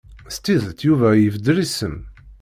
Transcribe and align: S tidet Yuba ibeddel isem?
S 0.35 0.37
tidet 0.43 0.79
Yuba 0.87 1.09
ibeddel 1.15 1.57
isem? 1.65 1.97